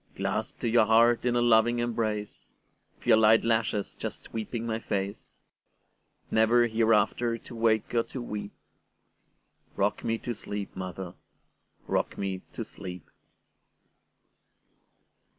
Clasped 0.15 0.61
to 0.61 0.67
your 0.67 0.87
heart 0.87 1.25
in 1.25 1.35
a 1.35 1.43
loving 1.43 1.77
embrace, 1.77 2.53
With 2.97 3.05
your 3.05 3.17
light 3.17 3.43
lashes 3.43 3.93
just 3.93 4.23
sweeping 4.23 4.65
my 4.65 4.79
face, 4.79 5.37
Never 6.31 6.65
hereafter 6.65 7.37
to 7.37 7.55
wake 7.55 7.93
or 7.93 8.01
to 8.01 8.19
weep;—Rock 8.19 10.03
me 10.03 10.17
to 10.17 10.33
sleep, 10.33 10.75
mother,—rock 10.75 12.17
me 12.17 12.41
to 12.51 12.63
sleep! 12.63 13.11